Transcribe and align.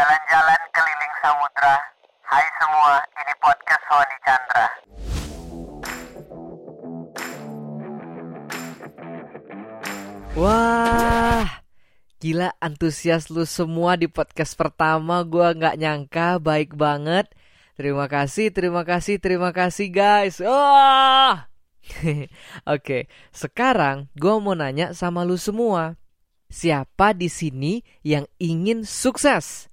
jalan-jalan 0.00 0.62
keliling 0.72 1.14
samudra. 1.20 1.76
Hai 2.24 2.46
semua, 2.56 2.92
ini 3.20 3.34
podcast 3.36 3.82
Sony 3.84 4.16
Chandra. 4.24 4.66
Wah, 10.40 11.44
gila 12.16 12.48
antusias 12.64 13.28
lu 13.28 13.44
semua 13.44 14.00
di 14.00 14.08
podcast 14.08 14.56
pertama 14.56 15.20
Gua 15.20 15.52
nggak 15.52 15.76
nyangka 15.76 16.40
baik 16.40 16.72
banget 16.80 17.28
Terima 17.76 18.08
kasih, 18.08 18.48
terima 18.48 18.86
kasih, 18.88 19.20
terima 19.20 19.50
kasih 19.52 19.90
guys 19.92 20.40
Wah 20.40 21.50
Oke, 22.78 23.10
sekarang 23.34 24.08
gua 24.16 24.40
mau 24.40 24.56
nanya 24.56 24.96
sama 24.96 25.26
lu 25.26 25.36
semua 25.36 25.98
Siapa 26.46 27.12
di 27.12 27.26
sini 27.26 27.82
yang 28.06 28.24
ingin 28.38 28.86
sukses? 28.86 29.69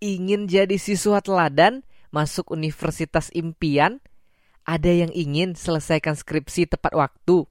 Ingin 0.00 0.46
jadi 0.50 0.76
siswa 0.76 1.20
teladan? 1.20 1.84
Masuk 2.14 2.54
universitas 2.54 3.28
impian? 3.34 4.00
Ada 4.66 5.06
yang 5.06 5.12
ingin 5.14 5.54
selesaikan 5.54 6.16
skripsi 6.18 6.66
tepat 6.70 6.96
waktu? 6.96 7.46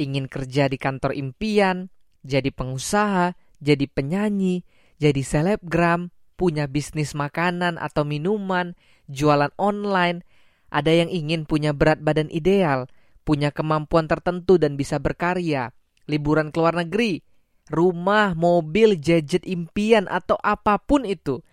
ingin 0.00 0.26
kerja 0.26 0.66
di 0.72 0.80
kantor 0.80 1.12
impian, 1.12 1.92
jadi 2.24 2.48
pengusaha, 2.48 3.36
jadi 3.60 3.84
penyanyi, 3.84 4.64
jadi 4.96 5.20
selebgram, 5.20 6.08
punya 6.40 6.64
bisnis 6.64 7.12
makanan 7.12 7.76
atau 7.76 8.08
minuman, 8.08 8.72
jualan 9.12 9.52
online, 9.60 10.24
ada 10.72 10.88
yang 10.88 11.12
ingin 11.12 11.44
punya 11.44 11.76
berat 11.76 12.00
badan 12.00 12.32
ideal, 12.32 12.88
punya 13.28 13.52
kemampuan 13.52 14.08
tertentu 14.08 14.56
dan 14.56 14.80
bisa 14.80 14.96
berkarya, 14.96 15.76
liburan 16.08 16.48
ke 16.48 16.56
luar 16.56 16.80
negeri, 16.80 17.20
rumah, 17.68 18.32
mobil, 18.32 18.96
gadget 18.96 19.44
impian 19.44 20.08
atau 20.08 20.40
apa 20.40 20.80
pun 20.80 21.04
itu. 21.04 21.44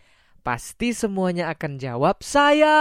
Pasti 0.48 0.96
semuanya 0.96 1.52
akan 1.52 1.76
jawab 1.76 2.24
saya. 2.24 2.80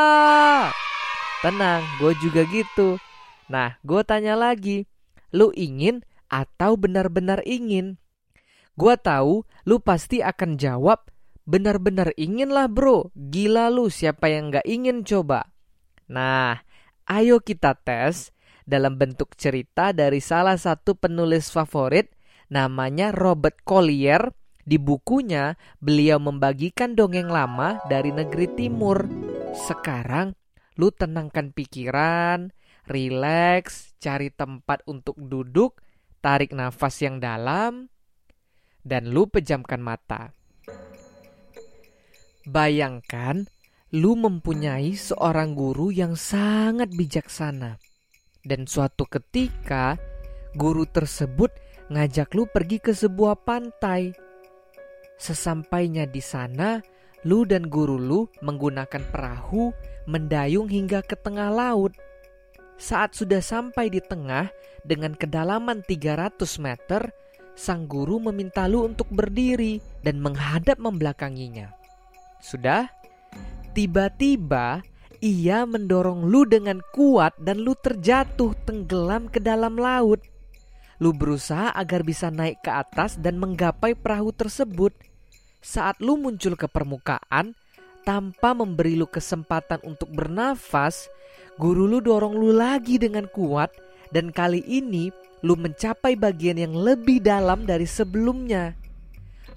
Tenang, 1.42 1.82
gue 1.98 2.14
juga 2.22 2.46
gitu. 2.46 3.02
Nah, 3.50 3.74
gue 3.82 4.06
tanya 4.06 4.38
lagi, 4.38 4.86
lu 5.34 5.50
ingin 5.50 6.06
atau 6.30 6.78
benar-benar 6.78 7.42
ingin? 7.42 7.98
Gua 8.76 9.00
tahu 9.00 9.42
lu 9.64 9.80
pasti 9.80 10.20
akan 10.20 10.60
jawab 10.60 11.08
benar-benar 11.48 12.12
ingin 12.20 12.52
lah 12.52 12.68
bro. 12.68 13.08
Gila 13.16 13.72
lu 13.72 13.88
siapa 13.88 14.28
yang 14.28 14.52
gak 14.52 14.68
ingin 14.68 15.02
coba? 15.02 15.48
Nah, 16.06 16.60
ayo 17.08 17.40
kita 17.40 17.72
tes 17.82 18.30
dalam 18.68 19.00
bentuk 19.00 19.32
cerita 19.34 19.90
dari 19.96 20.20
salah 20.20 20.60
satu 20.60 20.94
penulis 20.94 21.48
favorit 21.48 22.12
namanya 22.52 23.10
Robert 23.16 23.64
Collier. 23.64 24.36
Di 24.66 24.82
bukunya, 24.82 25.54
beliau 25.78 26.18
membagikan 26.18 26.98
dongeng 26.98 27.30
lama 27.30 27.78
dari 27.86 28.10
negeri 28.10 28.50
timur. 28.58 29.06
Sekarang, 29.54 30.34
lu 30.74 30.90
tenangkan 30.90 31.54
pikiran, 31.54 32.50
rileks, 32.90 33.94
cari 34.02 34.34
tempat 34.34 34.82
untuk 34.90 35.14
duduk, 35.22 35.78
tarik 36.18 36.50
nafas 36.50 36.98
yang 36.98 37.22
dalam, 37.22 37.86
dan 38.82 39.14
lu 39.14 39.30
pejamkan 39.30 39.78
mata. 39.78 40.34
Bayangkan 42.42 43.46
lu 43.94 44.18
mempunyai 44.18 44.98
seorang 44.98 45.54
guru 45.54 45.94
yang 45.94 46.18
sangat 46.18 46.90
bijaksana. 46.90 47.78
Dan 48.42 48.66
suatu 48.66 49.06
ketika, 49.06 49.94
guru 50.58 50.90
tersebut 50.90 51.54
ngajak 51.86 52.34
lu 52.34 52.50
pergi 52.50 52.82
ke 52.82 52.90
sebuah 52.90 53.46
pantai. 53.46 54.25
Sesampainya 55.16 56.04
di 56.04 56.20
sana, 56.20 56.80
lu 57.24 57.48
dan 57.48 57.66
guru 57.66 57.96
lu 57.96 58.20
menggunakan 58.44 59.02
perahu 59.08 59.72
mendayung 60.06 60.68
hingga 60.68 61.00
ke 61.02 61.16
tengah 61.16 61.50
laut. 61.50 61.96
Saat 62.76 63.16
sudah 63.16 63.40
sampai 63.40 63.88
di 63.88 64.04
tengah 64.04 64.52
dengan 64.84 65.16
kedalaman 65.16 65.80
300 65.80 66.36
meter, 66.60 67.08
sang 67.56 67.88
guru 67.88 68.20
meminta 68.20 68.68
lu 68.68 68.84
untuk 68.84 69.08
berdiri 69.08 69.80
dan 70.04 70.20
menghadap 70.20 70.76
membelakanginya. 70.76 71.72
Sudah? 72.38 72.92
Tiba-tiba 73.72 74.84
ia 75.24 75.64
mendorong 75.64 76.28
lu 76.28 76.44
dengan 76.44 76.84
kuat 76.92 77.32
dan 77.40 77.64
lu 77.64 77.72
terjatuh 77.72 78.52
tenggelam 78.68 79.32
ke 79.32 79.40
dalam 79.40 79.80
laut. 79.80 80.20
Lu 81.00 81.12
berusaha 81.12 81.72
agar 81.76 82.04
bisa 82.04 82.32
naik 82.32 82.64
ke 82.64 82.72
atas 82.72 83.20
dan 83.20 83.36
menggapai 83.36 83.92
perahu 83.96 84.32
tersebut. 84.32 84.96
Saat 85.66 85.98
lu 85.98 86.14
muncul 86.14 86.54
ke 86.54 86.70
permukaan, 86.70 87.58
tanpa 88.06 88.54
memberi 88.54 88.94
lu 88.94 89.10
kesempatan 89.10 89.82
untuk 89.82 90.14
bernafas, 90.14 91.10
guru 91.58 91.90
lu 91.90 91.98
dorong 91.98 92.38
lu 92.38 92.54
lagi 92.54 93.02
dengan 93.02 93.26
kuat 93.26 93.74
dan 94.14 94.30
kali 94.30 94.62
ini 94.62 95.10
lu 95.42 95.58
mencapai 95.58 96.14
bagian 96.14 96.62
yang 96.62 96.70
lebih 96.70 97.18
dalam 97.18 97.66
dari 97.66 97.82
sebelumnya. 97.82 98.78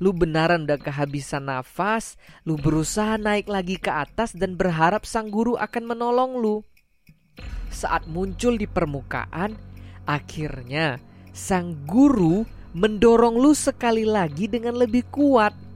Lu 0.01 0.09
benaran 0.09 0.65
udah 0.65 0.81
kehabisan 0.81 1.45
nafas, 1.45 2.17
lu 2.41 2.57
berusaha 2.57 3.21
naik 3.21 3.45
lagi 3.45 3.77
ke 3.77 3.93
atas 3.93 4.33
dan 4.33 4.57
berharap 4.57 5.05
sang 5.05 5.29
guru 5.29 5.61
akan 5.61 5.93
menolong 5.93 6.41
lu. 6.41 6.65
Saat 7.69 8.09
muncul 8.09 8.57
di 8.57 8.65
permukaan, 8.65 9.53
akhirnya 10.09 10.97
sang 11.37 11.85
guru 11.85 12.41
mendorong 12.73 13.37
lu 13.37 13.53
sekali 13.53 14.09
lagi 14.09 14.49
dengan 14.49 14.73
lebih 14.73 15.05
kuat. 15.13 15.68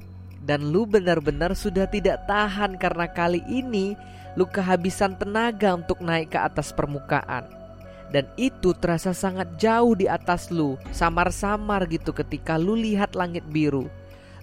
Dan 0.43 0.75
lu 0.75 0.83
benar-benar 0.83 1.55
sudah 1.55 1.87
tidak 1.87 2.27
tahan 2.27 2.75
karena 2.75 3.07
kali 3.07 3.39
ini 3.47 3.95
lu 4.35 4.43
kehabisan 4.43 5.15
tenaga 5.15 5.71
untuk 5.71 6.03
naik 6.03 6.35
ke 6.35 6.39
atas 6.39 6.75
permukaan. 6.75 7.47
Dan 8.11 8.29
itu 8.37 8.77
terasa 8.77 9.09
sangat 9.15 9.57
jauh 9.57 9.97
di 9.97 10.05
atas 10.05 10.53
lu, 10.53 10.77
samar-samar 10.93 11.89
gitu 11.89 12.13
ketika 12.13 12.61
lu 12.61 12.77
lihat 12.77 13.17
langit 13.17 13.41
biru. 13.49 13.89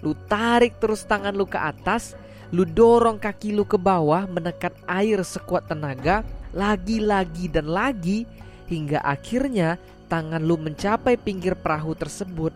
Lu 0.03 0.17
tarik 0.27 0.81
terus 0.83 1.07
tangan 1.07 1.37
lu 1.37 1.47
ke 1.47 1.61
atas, 1.61 2.19
lu 2.51 2.67
dorong 2.67 3.21
kaki 3.21 3.55
lu 3.55 3.63
ke 3.63 3.79
bawah 3.79 4.27
menekan 4.27 4.75
air 4.91 5.23
sekuat 5.23 5.71
tenaga, 5.71 6.27
lagi-lagi 6.51 7.47
dan 7.47 7.71
lagi 7.71 8.27
hingga 8.67 8.99
akhirnya 9.07 9.79
tangan 10.11 10.43
lu 10.43 10.59
mencapai 10.59 11.15
pinggir 11.15 11.55
perahu 11.55 11.95
tersebut. 11.95 12.51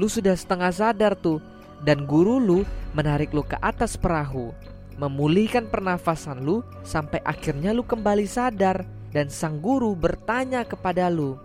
Lu 0.00 0.08
sudah 0.08 0.32
setengah 0.32 0.72
sadar 0.72 1.12
tuh 1.12 1.44
dan 1.84 2.08
guru 2.08 2.40
lu 2.40 2.60
menarik 2.96 3.30
lu 3.36 3.44
ke 3.44 3.60
atas 3.60 4.00
perahu, 4.00 4.56
memulihkan 4.96 5.68
pernafasan 5.68 6.40
lu 6.40 6.64
sampai 6.80 7.20
akhirnya 7.22 7.76
lu 7.76 7.84
kembali 7.84 8.24
sadar 8.24 8.88
dan 9.12 9.28
sang 9.28 9.60
guru 9.60 9.92
bertanya 9.92 10.64
kepada 10.64 11.12
lu, 11.12 11.36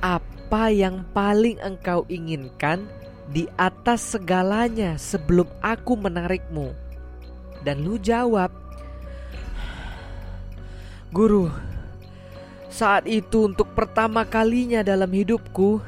"Apa 0.00 0.72
yang 0.72 1.04
paling 1.12 1.60
engkau 1.60 2.08
inginkan 2.08 2.88
di 3.30 3.44
atas 3.60 4.16
segalanya 4.16 4.96
sebelum 4.96 5.46
aku 5.60 5.92
menarikmu?" 5.94 6.72
Dan 7.60 7.84
lu 7.84 8.00
jawab, 8.00 8.48
"Guru, 11.12 11.52
saat 12.72 13.06
itu 13.06 13.46
untuk 13.46 13.70
pertama 13.76 14.26
kalinya 14.26 14.82
dalam 14.82 15.08
hidupku, 15.12 15.78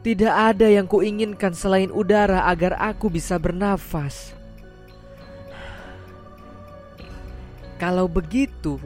tidak 0.00 0.56
ada 0.56 0.66
yang 0.68 0.88
kuinginkan 0.88 1.52
selain 1.52 1.92
udara 1.92 2.48
agar 2.48 2.76
aku 2.78 3.12
bisa 3.12 3.36
bernafas." 3.36 4.36
Kalau 7.80 8.04
begitu, 8.12 8.76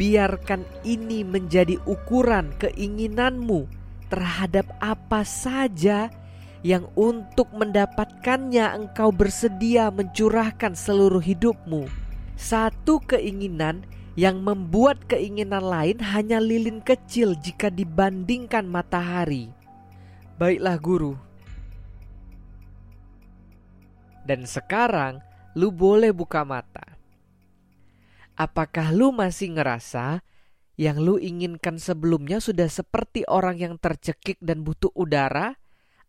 biarkan 0.00 0.64
ini 0.80 1.20
menjadi 1.20 1.76
ukuran 1.84 2.56
keinginanmu 2.56 3.68
terhadap 4.08 4.64
apa 4.80 5.20
saja 5.28 6.08
yang 6.64 6.88
untuk 6.96 7.52
mendapatkannya 7.52 8.64
engkau 8.72 9.12
bersedia 9.12 9.92
mencurahkan 9.92 10.72
seluruh 10.72 11.20
hidupmu. 11.20 11.84
Satu 12.40 13.04
keinginan 13.04 13.84
yang 14.16 14.40
membuat 14.40 15.04
keinginan 15.04 15.60
lain 15.60 16.00
hanya 16.00 16.40
lilin 16.40 16.80
kecil 16.80 17.36
jika 17.36 17.68
dibandingkan 17.68 18.64
matahari. 18.64 19.52
Baiklah 20.34 20.82
guru. 20.82 21.14
Dan 24.26 24.50
sekarang 24.50 25.22
lu 25.54 25.70
boleh 25.70 26.10
buka 26.10 26.42
mata. 26.42 26.98
Apakah 28.34 28.90
lu 28.90 29.14
masih 29.14 29.54
ngerasa 29.54 30.26
yang 30.74 30.98
lu 30.98 31.22
inginkan 31.22 31.78
sebelumnya 31.78 32.42
sudah 32.42 32.66
seperti 32.66 33.22
orang 33.30 33.62
yang 33.62 33.74
tercekik 33.78 34.42
dan 34.42 34.66
butuh 34.66 34.90
udara? 34.98 35.54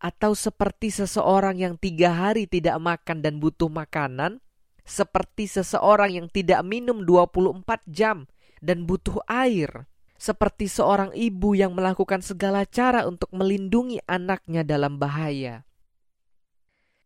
Atau 0.02 0.34
seperti 0.34 0.90
seseorang 0.90 1.62
yang 1.62 1.78
tiga 1.78 2.10
hari 2.10 2.50
tidak 2.50 2.82
makan 2.82 3.22
dan 3.22 3.38
butuh 3.38 3.70
makanan? 3.70 4.42
Seperti 4.82 5.46
seseorang 5.46 6.18
yang 6.18 6.26
tidak 6.26 6.66
minum 6.66 7.06
24 7.06 7.62
jam 7.86 8.26
dan 8.58 8.90
butuh 8.90 9.22
air? 9.30 9.86
Seperti 10.16 10.64
seorang 10.66 11.12
ibu 11.12 11.52
yang 11.52 11.76
melakukan 11.76 12.24
segala 12.24 12.64
cara 12.64 13.04
untuk 13.04 13.28
melindungi 13.36 14.00
anaknya 14.08 14.64
dalam 14.64 14.96
bahaya? 14.96 15.68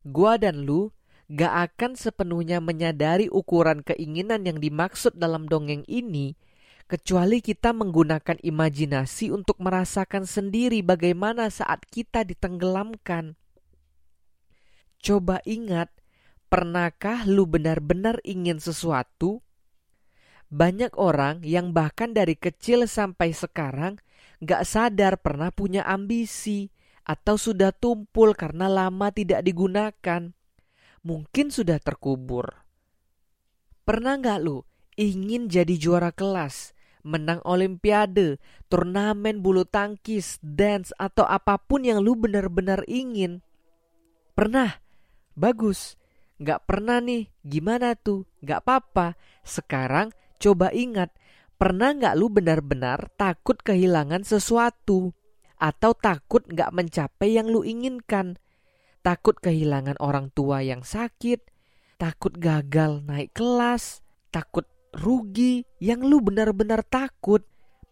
Gua 0.07 0.39
dan 0.39 0.65
lu 0.65 0.95
gak 1.31 1.75
akan 1.75 1.95
sepenuhnya 1.95 2.59
menyadari 2.59 3.31
ukuran 3.31 3.87
keinginan 3.87 4.43
yang 4.47 4.59
dimaksud 4.59 5.15
dalam 5.15 5.47
dongeng 5.47 5.87
ini, 5.87 6.35
kecuali 6.91 7.39
kita 7.39 7.71
menggunakan 7.71 8.43
imajinasi 8.43 9.31
untuk 9.31 9.63
merasakan 9.63 10.27
sendiri 10.27 10.83
bagaimana 10.83 11.47
saat 11.47 11.87
kita 11.87 12.27
ditenggelamkan. 12.27 13.39
Coba 14.99 15.39
ingat, 15.47 15.95
pernahkah 16.51 17.23
lu 17.31 17.47
benar-benar 17.47 18.19
ingin 18.27 18.59
sesuatu? 18.59 19.39
Banyak 20.50 20.99
orang 20.99 21.47
yang 21.47 21.70
bahkan 21.70 22.11
dari 22.11 22.35
kecil 22.35 22.91
sampai 22.91 23.31
sekarang 23.31 24.02
gak 24.43 24.67
sadar 24.67 25.23
pernah 25.23 25.55
punya 25.55 25.87
ambisi 25.87 26.70
atau 27.06 27.38
sudah 27.38 27.70
tumpul 27.70 28.35
karena 28.35 28.67
lama 28.67 29.14
tidak 29.14 29.47
digunakan 29.47 30.35
mungkin 31.00 31.49
sudah 31.49 31.81
terkubur. 31.81 32.61
Pernah 33.85 34.20
nggak 34.20 34.38
lu 34.44 34.62
ingin 35.00 35.49
jadi 35.49 35.75
juara 35.81 36.12
kelas, 36.12 36.76
menang 37.00 37.41
olimpiade, 37.49 38.37
turnamen 38.69 39.41
bulu 39.41 39.64
tangkis, 39.64 40.37
dance, 40.44 40.93
atau 41.00 41.25
apa 41.25 41.56
pun 41.56 41.82
yang 41.82 42.05
lu 42.05 42.14
benar-benar 42.14 42.85
ingin? 42.85 43.41
Pernah? 44.37 44.79
Bagus. 45.32 45.96
Nggak 46.41 46.69
pernah 46.69 47.00
nih, 47.00 47.29
gimana 47.44 47.96
tuh? 47.96 48.29
Nggak 48.44 48.61
apa-apa. 48.64 49.17
Sekarang 49.44 50.12
coba 50.41 50.73
ingat, 50.73 51.13
pernah 51.61 51.93
nggak 51.93 52.17
lu 52.17 52.33
benar-benar 52.33 53.13
takut 53.21 53.61
kehilangan 53.61 54.25
sesuatu? 54.25 55.13
Atau 55.61 55.93
takut 55.93 56.49
nggak 56.49 56.73
mencapai 56.73 57.37
yang 57.37 57.53
lu 57.53 57.61
inginkan? 57.61 58.41
takut 59.01 59.37
kehilangan 59.41 59.97
orang 59.99 60.29
tua 60.33 60.61
yang 60.61 60.85
sakit, 60.85 61.41
takut 61.97 62.37
gagal 62.37 63.01
naik 63.05 63.33
kelas, 63.33 64.05
takut 64.29 64.69
rugi, 64.93 65.65
yang 65.81 66.05
lu 66.05 66.21
benar-benar 66.21 66.85
takut. 66.85 67.45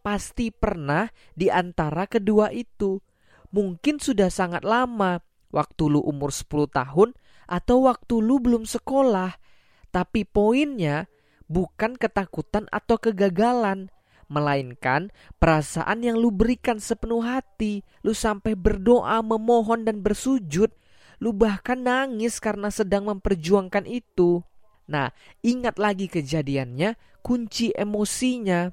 Pasti 0.05 0.49
pernah 0.55 1.11
di 1.35 1.53
antara 1.53 2.09
kedua 2.09 2.55
itu. 2.55 3.03
Mungkin 3.53 4.01
sudah 4.01 4.29
sangat 4.33 4.65
lama, 4.65 5.21
waktu 5.53 5.83
lu 5.89 6.01
umur 6.05 6.33
10 6.33 6.69
tahun 6.69 7.09
atau 7.49 7.89
waktu 7.89 8.15
lu 8.21 8.41
belum 8.41 8.69
sekolah. 8.69 9.37
Tapi 9.89 10.29
poinnya 10.29 11.09
bukan 11.49 11.97
ketakutan 11.97 12.69
atau 12.71 13.01
kegagalan, 13.01 13.91
melainkan 14.29 15.09
perasaan 15.41 16.05
yang 16.05 16.21
lu 16.21 16.29
berikan 16.29 16.77
sepenuh 16.79 17.25
hati, 17.25 17.83
lu 18.05 18.13
sampai 18.13 18.53
berdoa, 18.55 19.25
memohon 19.25 19.89
dan 19.89 20.05
bersujud 20.05 20.69
Lu 21.19 21.35
bahkan 21.35 21.83
nangis 21.83 22.39
karena 22.39 22.71
sedang 22.71 23.11
memperjuangkan 23.11 23.85
itu. 23.91 24.43
Nah, 24.87 25.11
ingat 25.43 25.77
lagi 25.77 26.07
kejadiannya, 26.07 26.95
kunci 27.21 27.75
emosinya. 27.75 28.71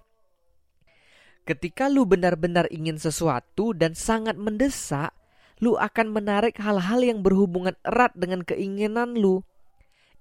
Ketika 1.45 1.89
lu 1.89 2.06
benar-benar 2.06 2.69
ingin 2.69 3.01
sesuatu 3.01 3.74
dan 3.74 3.98
sangat 3.98 4.38
mendesak, 4.38 5.13
lu 5.62 5.77
akan 5.77 6.13
menarik 6.13 6.57
hal-hal 6.62 7.01
yang 7.01 7.22
berhubungan 7.25 7.77
erat 7.86 8.13
dengan 8.13 8.45
keinginan 8.45 9.18
lu. 9.18 9.42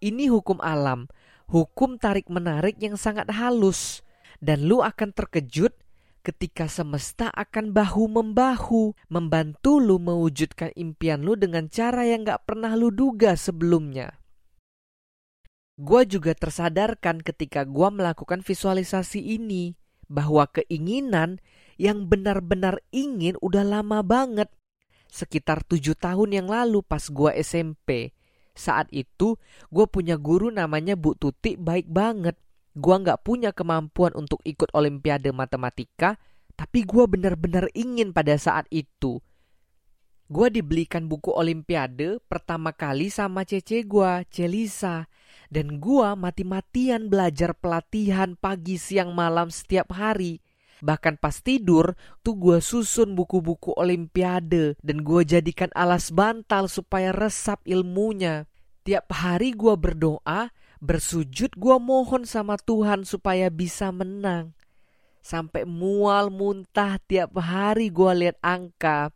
Ini 0.04 0.28
hukum 0.28 0.60
alam, 0.60 1.08
hukum 1.54 2.02
tarik-menarik 2.02 2.82
yang 2.82 2.98
sangat 2.98 3.30
halus, 3.30 4.02
dan 4.42 4.66
lu 4.66 4.82
akan 4.82 5.14
terkejut 5.14 5.70
ketika 6.26 6.66
semesta 6.66 7.30
akan 7.30 7.70
bahu-membahu 7.70 8.98
membantu 9.06 9.78
lu 9.78 10.02
mewujudkan 10.02 10.74
impian 10.74 11.22
lu 11.22 11.38
dengan 11.38 11.70
cara 11.70 12.02
yang 12.02 12.26
gak 12.26 12.42
pernah 12.42 12.74
lu 12.74 12.90
duga 12.90 13.38
sebelumnya. 13.38 14.18
Gua 15.78 16.02
juga 16.02 16.34
tersadarkan 16.34 17.22
ketika 17.22 17.62
gua 17.62 17.94
melakukan 17.94 18.42
visualisasi 18.42 19.22
ini 19.22 19.78
bahwa 20.10 20.50
keinginan 20.50 21.38
yang 21.78 22.06
benar-benar 22.06 22.82
ingin 22.94 23.38
udah 23.42 23.62
lama 23.62 24.02
banget. 24.02 24.50
Sekitar 25.10 25.62
tujuh 25.66 25.94
tahun 25.94 26.42
yang 26.42 26.48
lalu 26.50 26.82
pas 26.82 27.06
gua 27.10 27.34
SMP. 27.34 28.14
Saat 28.54 28.88
itu 28.94 29.36
gue 29.68 29.86
punya 29.90 30.14
guru 30.14 30.48
namanya 30.48 30.94
Bu 30.94 31.18
Tuti 31.18 31.58
baik 31.58 31.90
banget 31.90 32.38
Gua 32.74 32.98
nggak 32.98 33.22
punya 33.22 33.54
kemampuan 33.54 34.10
untuk 34.18 34.42
ikut 34.42 34.66
olimpiade 34.74 35.30
matematika, 35.30 36.18
tapi 36.58 36.82
gua 36.82 37.06
benar-benar 37.06 37.70
ingin 37.70 38.10
pada 38.10 38.34
saat 38.34 38.66
itu. 38.74 39.22
Gua 40.26 40.50
dibelikan 40.50 41.06
buku 41.06 41.30
olimpiade 41.30 42.18
pertama 42.26 42.74
kali 42.74 43.14
sama 43.14 43.46
cece 43.46 43.86
gua, 43.86 44.26
Celisa. 44.26 45.06
Dan 45.54 45.78
gua 45.78 46.18
mati-matian 46.18 47.06
belajar 47.06 47.54
pelatihan 47.54 48.34
pagi 48.34 48.74
siang 48.74 49.14
malam 49.14 49.54
setiap 49.54 49.94
hari. 49.94 50.42
Bahkan 50.84 51.16
pas 51.16 51.40
tidur 51.40 51.96
tuh 52.20 52.36
gua 52.36 52.60
susun 52.60 53.16
buku-buku 53.16 53.72
olimpiade 53.72 54.76
dan 54.84 55.00
gua 55.00 55.24
jadikan 55.24 55.72
alas 55.72 56.12
bantal 56.12 56.68
supaya 56.68 57.08
resap 57.08 57.64
ilmunya. 57.64 58.44
Tiap 58.84 59.08
hari 59.08 59.56
gua 59.56 59.80
berdoa 59.80 60.52
bersujud 60.84 61.56
gue 61.56 61.76
mohon 61.80 62.28
sama 62.28 62.60
Tuhan 62.60 63.08
supaya 63.08 63.48
bisa 63.48 63.88
menang. 63.88 64.52
Sampai 65.24 65.64
mual 65.64 66.28
muntah 66.28 67.00
tiap 67.08 67.32
hari 67.40 67.88
gue 67.88 68.12
lihat 68.12 68.36
angka. 68.44 69.08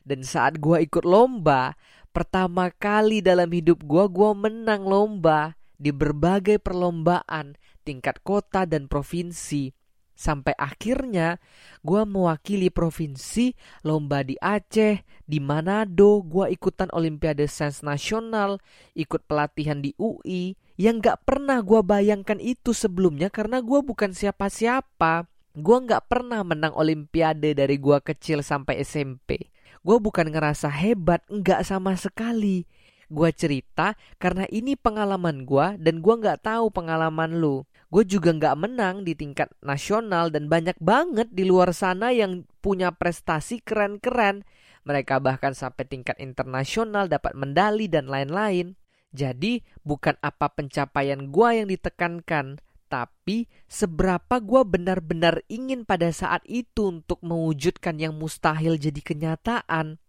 Dan 0.00 0.24
saat 0.24 0.56
gue 0.56 0.80
ikut 0.80 1.04
lomba, 1.04 1.76
pertama 2.16 2.72
kali 2.72 3.20
dalam 3.20 3.52
hidup 3.52 3.84
gue, 3.84 4.04
gue 4.08 4.30
menang 4.32 4.88
lomba 4.88 5.60
di 5.76 5.92
berbagai 5.92 6.56
perlombaan 6.56 7.60
tingkat 7.84 8.24
kota 8.24 8.64
dan 8.64 8.88
provinsi. 8.88 9.76
Sampai 10.22 10.54
akhirnya 10.54 11.42
gue 11.82 12.06
mewakili 12.06 12.70
provinsi 12.70 13.58
lomba 13.82 14.22
di 14.22 14.38
Aceh, 14.38 15.02
di 15.26 15.42
Manado, 15.42 16.22
gue 16.22 16.46
ikutan 16.54 16.86
Olimpiade 16.94 17.50
Sains 17.50 17.82
Nasional, 17.82 18.62
ikut 18.94 19.26
pelatihan 19.26 19.82
di 19.82 19.90
UI, 19.98 20.54
yang 20.78 21.02
gak 21.02 21.26
pernah 21.26 21.58
gue 21.58 21.82
bayangkan 21.82 22.38
itu 22.38 22.70
sebelumnya 22.70 23.34
karena 23.34 23.58
gue 23.58 23.82
bukan 23.82 24.14
siapa-siapa. 24.14 25.26
Gue 25.58 25.76
gak 25.90 26.06
pernah 26.06 26.46
menang 26.46 26.78
Olimpiade 26.78 27.58
dari 27.58 27.82
gue 27.82 27.98
kecil 27.98 28.46
sampai 28.46 28.78
SMP. 28.86 29.50
Gue 29.82 29.98
bukan 29.98 30.30
ngerasa 30.30 30.70
hebat, 30.70 31.26
enggak 31.26 31.66
sama 31.66 31.98
sekali. 31.98 32.62
Gue 33.10 33.34
cerita 33.34 33.98
karena 34.22 34.46
ini 34.54 34.78
pengalaman 34.78 35.42
gue 35.42 35.82
dan 35.82 35.98
gue 35.98 36.14
gak 36.22 36.46
tahu 36.46 36.70
pengalaman 36.70 37.42
lu 37.42 37.66
gue 37.92 38.08
juga 38.08 38.32
nggak 38.32 38.56
menang 38.56 39.04
di 39.04 39.12
tingkat 39.12 39.52
nasional 39.60 40.32
dan 40.32 40.48
banyak 40.48 40.80
banget 40.80 41.28
di 41.28 41.44
luar 41.44 41.76
sana 41.76 42.08
yang 42.08 42.48
punya 42.64 42.88
prestasi 42.88 43.60
keren-keren. 43.60 44.48
Mereka 44.88 45.20
bahkan 45.20 45.52
sampai 45.52 45.84
tingkat 45.84 46.16
internasional 46.16 47.04
dapat 47.12 47.36
medali 47.36 47.92
dan 47.92 48.08
lain-lain. 48.08 48.80
Jadi 49.12 49.60
bukan 49.84 50.16
apa 50.24 50.48
pencapaian 50.56 51.28
gue 51.28 51.48
yang 51.52 51.68
ditekankan, 51.68 52.64
tapi 52.88 53.44
seberapa 53.68 54.40
gue 54.40 54.64
benar-benar 54.64 55.44
ingin 55.52 55.84
pada 55.84 56.08
saat 56.16 56.40
itu 56.48 56.88
untuk 56.88 57.20
mewujudkan 57.20 58.00
yang 58.00 58.16
mustahil 58.16 58.80
jadi 58.80 59.04
kenyataan. 59.04 60.00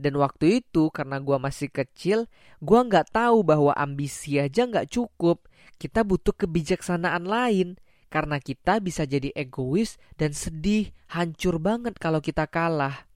Dan 0.00 0.16
waktu 0.16 0.64
itu 0.64 0.88
karena 0.88 1.20
gue 1.20 1.36
masih 1.36 1.68
kecil, 1.68 2.24
gue 2.64 2.80
nggak 2.80 3.12
tahu 3.12 3.44
bahwa 3.44 3.76
ambisi 3.76 4.40
aja 4.40 4.64
nggak 4.64 4.88
cukup 4.88 5.44
kita 5.76 6.02
butuh 6.02 6.34
kebijaksanaan 6.34 7.24
lain 7.24 7.80
karena 8.12 8.36
kita 8.36 8.76
bisa 8.84 9.08
jadi 9.08 9.32
egois 9.32 9.96
dan 10.20 10.36
sedih, 10.36 10.92
hancur 11.08 11.56
banget 11.56 11.96
kalau 11.96 12.20
kita 12.20 12.44
kalah. 12.44 13.08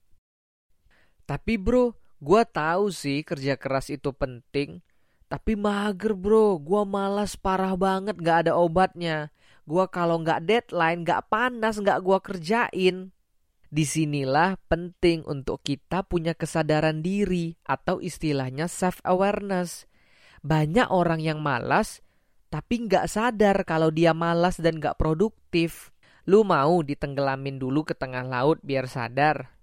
Tapi 1.28 1.60
bro, 1.60 1.92
gue 2.22 2.42
tahu 2.48 2.88
sih 2.88 3.20
kerja 3.20 3.60
keras 3.60 3.92
itu 3.92 4.14
penting. 4.16 4.80
Tapi 5.26 5.58
mager 5.58 6.14
bro, 6.14 6.56
gue 6.56 6.82
malas 6.86 7.34
parah 7.34 7.74
banget 7.74 8.16
gak 8.22 8.48
ada 8.48 8.52
obatnya. 8.56 9.34
Gue 9.66 9.84
kalau 9.90 10.22
gak 10.22 10.46
deadline, 10.46 11.02
gak 11.02 11.26
panas, 11.26 11.82
gak 11.82 12.00
gue 12.00 12.18
kerjain. 12.22 12.96
Di 13.66 13.82
sinilah 13.82 14.54
penting 14.70 15.26
untuk 15.26 15.58
kita 15.66 16.06
punya 16.06 16.38
kesadaran 16.38 17.02
diri 17.02 17.58
atau 17.66 17.98
istilahnya 17.98 18.70
self-awareness. 18.70 19.90
Banyak 20.46 20.94
orang 20.94 21.18
yang 21.18 21.42
malas 21.42 22.05
tapi 22.46 22.86
nggak 22.86 23.06
sadar 23.10 23.66
kalau 23.66 23.90
dia 23.90 24.14
malas 24.14 24.58
dan 24.58 24.78
nggak 24.78 24.98
produktif. 24.98 25.90
Lu 26.26 26.42
mau 26.42 26.82
ditenggelamin 26.82 27.62
dulu 27.62 27.86
ke 27.86 27.94
tengah 27.94 28.26
laut 28.26 28.58
biar 28.66 28.90
sadar? 28.90 29.54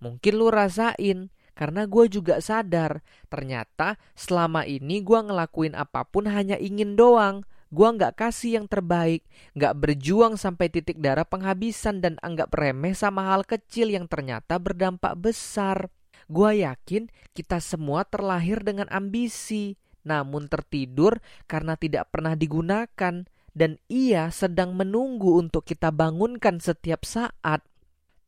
Mungkin 0.00 0.32
lu 0.40 0.48
rasain, 0.48 1.28
karena 1.58 1.84
gue 1.90 2.04
juga 2.06 2.38
sadar. 2.38 3.02
Ternyata 3.26 3.98
selama 4.14 4.62
ini 4.64 5.02
gue 5.02 5.20
ngelakuin 5.20 5.74
apa 5.74 6.06
pun 6.06 6.30
hanya 6.30 6.54
ingin 6.56 6.94
doang. 6.94 7.42
Gue 7.68 7.84
nggak 7.92 8.16
kasih 8.16 8.56
yang 8.56 8.66
terbaik, 8.70 9.28
nggak 9.52 9.76
berjuang 9.76 10.40
sampai 10.40 10.72
titik 10.72 11.04
darah 11.04 11.28
penghabisan 11.28 12.00
dan 12.00 12.16
anggap 12.24 12.48
remeh 12.56 12.96
sama 12.96 13.28
hal 13.28 13.44
kecil 13.44 13.92
yang 13.92 14.08
ternyata 14.08 14.56
berdampak 14.56 15.12
besar. 15.20 15.92
Gue 16.32 16.64
yakin 16.64 17.12
kita 17.36 17.60
semua 17.60 18.08
terlahir 18.08 18.64
dengan 18.64 18.88
ambisi, 18.88 19.76
namun 20.08 20.48
tertidur 20.48 21.20
karena 21.44 21.76
tidak 21.76 22.08
pernah 22.08 22.32
digunakan, 22.32 23.28
dan 23.52 23.70
ia 23.92 24.32
sedang 24.32 24.72
menunggu 24.72 25.36
untuk 25.36 25.68
kita 25.68 25.92
bangunkan 25.92 26.56
setiap 26.64 27.04
saat. 27.04 27.60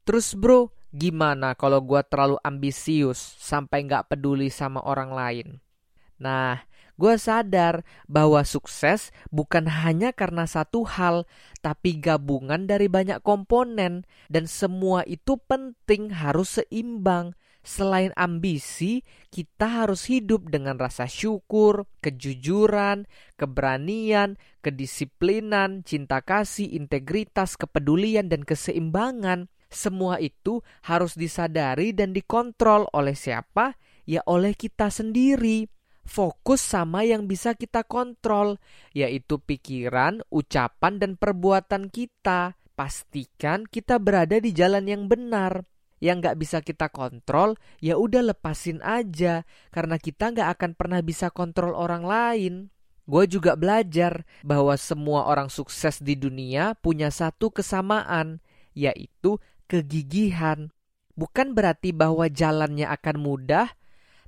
Terus, 0.05 0.37
bro, 0.37 0.75
gimana 0.93 1.57
kalau 1.57 1.81
gue 1.81 2.03
terlalu 2.05 2.37
ambisius 2.45 3.17
sampai 3.41 3.87
nggak 3.89 4.13
peduli 4.13 4.53
sama 4.53 4.83
orang 4.85 5.11
lain? 5.15 5.49
Nah, 6.21 6.67
gue 7.01 7.17
sadar 7.17 7.81
bahwa 8.05 8.45
sukses 8.45 9.09
bukan 9.33 9.65
hanya 9.71 10.13
karena 10.13 10.45
satu 10.45 10.85
hal, 10.85 11.25
tapi 11.65 11.97
gabungan 11.97 12.69
dari 12.69 12.93
banyak 12.93 13.25
komponen, 13.25 14.05
dan 14.29 14.45
semua 14.45 15.07
itu 15.09 15.41
penting 15.49 16.13
harus 16.13 16.61
seimbang. 16.61 17.33
Selain 17.61 18.09
ambisi, 18.17 19.05
kita 19.29 19.85
harus 19.85 20.09
hidup 20.09 20.49
dengan 20.49 20.81
rasa 20.81 21.05
syukur, 21.05 21.85
kejujuran, 22.01 23.05
keberanian, 23.37 24.41
kedisiplinan, 24.65 25.85
cinta 25.85 26.25
kasih, 26.25 26.73
integritas, 26.73 27.61
kepedulian, 27.61 28.33
dan 28.33 28.49
keseimbangan. 28.49 29.53
Semua 29.69 30.17
itu 30.19 30.65
harus 30.89 31.15
disadari 31.15 31.93
dan 31.93 32.17
dikontrol 32.17 32.89
oleh 32.97 33.13
siapa? 33.13 33.77
Ya, 34.09 34.25
oleh 34.25 34.57
kita 34.57 34.89
sendiri. 34.89 35.69
Fokus 36.01 36.65
sama 36.65 37.05
yang 37.05 37.29
bisa 37.29 37.53
kita 37.53 37.85
kontrol, 37.85 38.57
yaitu 38.97 39.37
pikiran, 39.37 40.25
ucapan, 40.33 40.97
dan 40.97 41.21
perbuatan 41.21 41.93
kita. 41.93 42.57
Pastikan 42.73 43.69
kita 43.69 44.01
berada 44.01 44.41
di 44.41 44.57
jalan 44.57 44.89
yang 44.89 45.05
benar 45.05 45.69
yang 46.01 46.25
nggak 46.25 46.41
bisa 46.41 46.65
kita 46.65 46.89
kontrol, 46.89 47.55
ya 47.79 48.01
udah 48.01 48.33
lepasin 48.33 48.81
aja, 48.81 49.45
karena 49.71 50.01
kita 50.01 50.33
nggak 50.33 50.49
akan 50.59 50.71
pernah 50.75 51.01
bisa 51.05 51.29
kontrol 51.29 51.77
orang 51.77 52.05
lain. 52.05 52.55
Gue 53.05 53.29
juga 53.29 53.57
belajar 53.57 54.25
bahwa 54.41 54.77
semua 54.81 55.29
orang 55.29 55.53
sukses 55.53 56.01
di 56.01 56.17
dunia 56.17 56.75
punya 56.81 57.13
satu 57.13 57.53
kesamaan, 57.53 58.41
yaitu 58.73 59.37
kegigihan. 59.69 60.73
Bukan 61.19 61.53
berarti 61.53 61.93
bahwa 61.93 62.31
jalannya 62.31 62.89
akan 62.89 63.17
mudah, 63.21 63.77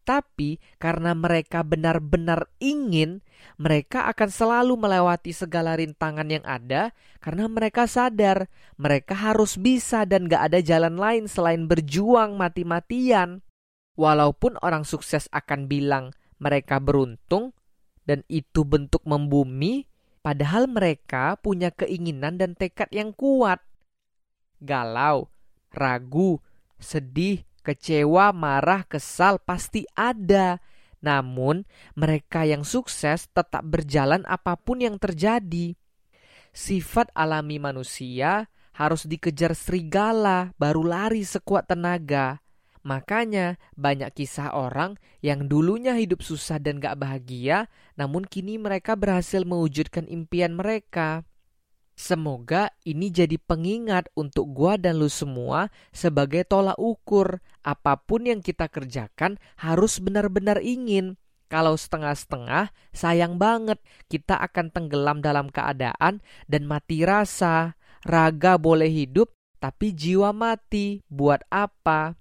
tapi 0.02 0.59
karena 0.82 1.14
mereka 1.14 1.62
benar-benar 1.62 2.50
ingin, 2.59 3.23
mereka 3.59 4.11
akan 4.11 4.30
selalu 4.30 4.75
melewati 4.75 5.30
segala 5.30 5.78
rintangan 5.78 6.26
yang 6.26 6.42
ada 6.42 6.90
karena 7.23 7.47
mereka 7.47 7.87
sadar 7.87 8.50
mereka 8.75 9.14
harus 9.14 9.54
bisa 9.59 10.02
dan 10.02 10.26
gak 10.26 10.50
ada 10.50 10.59
jalan 10.59 10.99
lain 10.99 11.25
selain 11.30 11.71
berjuang 11.71 12.35
mati-matian. 12.35 13.42
Walaupun 13.94 14.59
orang 14.64 14.82
sukses 14.82 15.28
akan 15.30 15.68
bilang 15.71 16.16
mereka 16.42 16.82
beruntung 16.82 17.54
dan 18.02 18.26
itu 18.26 18.66
bentuk 18.66 19.04
membumi, 19.06 19.87
padahal 20.25 20.66
mereka 20.66 21.38
punya 21.38 21.71
keinginan 21.71 22.40
dan 22.40 22.59
tekad 22.59 22.90
yang 22.90 23.14
kuat. 23.14 23.62
Galau, 24.59 25.30
ragu, 25.71 26.42
sedih, 26.82 27.47
Kecewa, 27.62 28.35
marah, 28.35 28.83
kesal 28.83 29.38
pasti 29.38 29.87
ada. 29.95 30.59
Namun, 30.99 31.62
mereka 31.95 32.42
yang 32.42 32.66
sukses 32.66 33.31
tetap 33.31 33.62
berjalan 33.62 34.26
apa 34.26 34.59
pun 34.59 34.83
yang 34.83 34.99
terjadi. 34.99 35.78
Sifat 36.50 37.11
alami 37.14 37.62
manusia 37.62 38.50
harus 38.75 39.07
dikejar 39.07 39.54
serigala, 39.54 40.50
baru 40.59 40.83
lari 40.83 41.23
sekuat 41.23 41.71
tenaga. 41.71 42.42
Makanya, 42.83 43.62
banyak 43.78 44.11
kisah 44.11 44.59
orang 44.59 44.99
yang 45.23 45.47
dulunya 45.47 45.95
hidup 45.95 46.19
susah 46.19 46.59
dan 46.59 46.83
gak 46.83 46.99
bahagia, 46.99 47.71
namun 47.95 48.26
kini 48.26 48.59
mereka 48.59 48.99
berhasil 48.99 49.47
mewujudkan 49.47 50.11
impian 50.11 50.59
mereka. 50.59 51.23
Semoga 52.02 52.75
ini 52.82 53.14
jadi 53.14 53.38
pengingat 53.38 54.11
untuk 54.18 54.50
gua 54.50 54.75
dan 54.75 54.99
lu 54.99 55.06
semua 55.06 55.71
sebagai 55.94 56.42
tolak 56.42 56.75
ukur. 56.75 57.38
Apa 57.62 57.94
pun 57.94 58.26
yang 58.26 58.42
kita 58.42 58.66
kerjakan 58.66 59.38
harus 59.54 60.02
benar-benar 60.02 60.59
ingin. 60.66 61.14
Kalau 61.47 61.78
setengah-setengah, 61.78 62.75
sayang 62.90 63.38
banget 63.38 63.78
kita 64.11 64.35
akan 64.35 64.75
tenggelam 64.75 65.23
dalam 65.23 65.47
keadaan 65.47 66.18
dan 66.50 66.66
mati 66.66 67.06
rasa. 67.06 67.78
Raga 68.02 68.59
boleh 68.59 68.90
hidup, 68.90 69.30
tapi 69.62 69.94
jiwa 69.94 70.35
mati. 70.35 71.06
Buat 71.06 71.47
apa? 71.54 72.18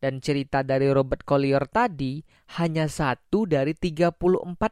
Dan 0.00 0.24
cerita 0.24 0.64
dari 0.64 0.88
Robert 0.88 1.28
Collier 1.28 1.68
tadi 1.68 2.24
hanya 2.56 2.88
satu 2.88 3.44
dari 3.44 3.76
34 3.76 4.16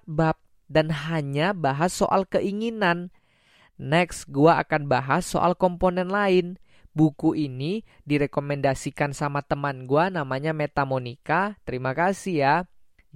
bab 0.09 0.40
dan 0.73 0.88
hanya 0.88 1.52
bahas 1.52 1.92
soal 1.92 2.25
keinginan 2.25 3.12
Next, 3.81 4.29
gua 4.29 4.61
akan 4.61 4.93
bahas 4.93 5.25
soal 5.25 5.57
komponen 5.57 6.13
lain. 6.13 6.61
Buku 6.93 7.33
ini 7.33 7.81
direkomendasikan 8.05 9.17
sama 9.17 9.41
teman 9.41 9.89
gua 9.89 10.13
namanya 10.13 10.53
Meta 10.53 10.85
Monica. 10.85 11.57
Terima 11.65 11.97
kasih 11.97 12.35
ya. 12.45 12.55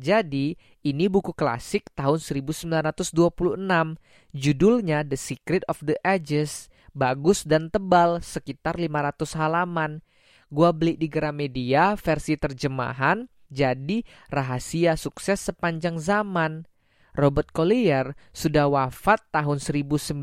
Jadi, 0.01 0.57
ini 0.81 1.05
buku 1.13 1.37
klasik 1.37 1.93
tahun 1.93 2.17
1926. 2.17 4.01
Judulnya 4.33 5.05
The 5.05 5.21
Secret 5.21 5.69
of 5.69 5.85
the 5.85 6.01
Ages. 6.01 6.73
Bagus 6.97 7.45
dan 7.45 7.69
tebal, 7.69 8.25
sekitar 8.25 8.81
500 8.81 9.37
halaman. 9.37 10.01
Gua 10.49 10.73
beli 10.73 10.97
di 10.97 11.13
Gramedia 11.13 11.93
versi 11.99 12.41
terjemahan, 12.41 13.29
jadi 13.53 14.01
rahasia 14.33 14.97
sukses 14.97 15.45
sepanjang 15.45 16.01
zaman. 16.01 16.65
Robert 17.15 17.55
Collier 17.55 18.19
sudah 18.35 18.67
wafat 18.67 19.23
tahun 19.31 19.63
1950, 19.63 20.19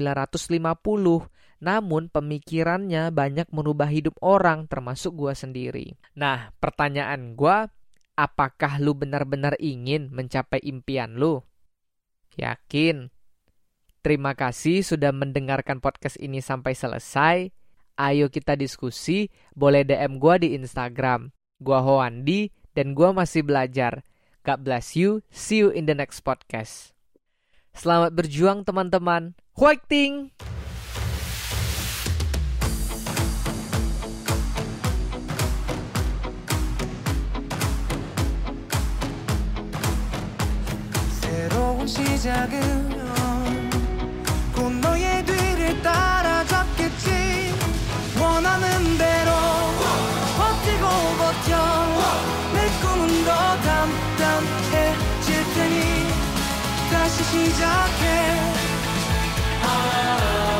namun 1.63 2.11
pemikirannya 2.11 3.15
banyak 3.15 3.47
merubah 3.55 3.87
hidup 3.87 4.19
orang 4.19 4.67
termasuk 4.67 5.15
gua 5.15 5.31
sendiri. 5.31 5.95
Nah, 6.19 6.51
pertanyaan 6.59 7.39
gua, 7.39 7.71
apakah 8.19 8.83
lu 8.83 8.91
benar-benar 8.91 9.55
ingin 9.63 10.11
mencapai 10.11 10.59
impian 10.67 11.15
lu? 11.15 11.39
Yakin? 12.35 13.07
Terima 14.03 14.35
kasih 14.35 14.83
sudah 14.83 15.15
mendengarkan 15.15 15.79
podcast 15.79 16.19
ini 16.19 16.43
sampai 16.43 16.75
selesai. 16.75 17.55
Ayo 17.95 18.27
kita 18.27 18.59
diskusi, 18.59 19.31
boleh 19.55 19.87
DM 19.87 20.19
gua 20.19 20.41
di 20.41 20.59
Instagram. 20.59 21.31
Gua 21.61 21.79
Hoandi 21.79 22.51
dan 22.75 22.97
gua 22.97 23.15
masih 23.15 23.47
belajar. 23.47 24.03
God 24.46 24.62
bless 24.62 24.94
you. 24.94 25.26
See 25.28 25.58
you 25.58 25.74
in 25.74 25.90
the 25.90 25.96
next 25.96 26.22
podcast. 26.22 26.94
Selamat 27.76 28.14
berjuang 28.14 28.62
teman-teman. 28.62 29.34
Fighting! 29.52 30.32
시작은 41.86 42.99
시작해. 57.31 58.53
아 59.63 60.50